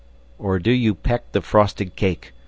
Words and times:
Or 0.39 0.57
do 0.57 0.71
you 0.71 0.95
peck 0.95 1.31
the 1.31 1.43
frosted 1.43 1.95
cake? 1.95 2.33